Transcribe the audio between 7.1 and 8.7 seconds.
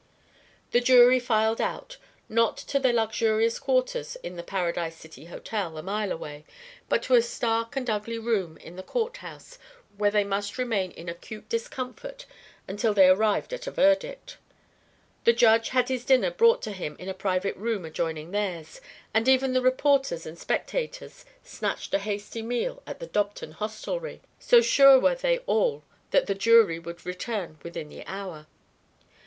a stark and ugly room